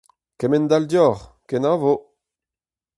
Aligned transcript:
Kemend-all 0.39 0.85
deoc'h! 0.89 1.23
Kenavo! 1.49 1.93